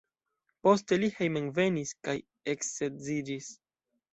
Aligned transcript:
Poste 0.67 0.97
li 1.03 1.09
hejmenvenis 1.17 1.93
kaj 2.09 2.17
eksedziĝis. 2.55 3.53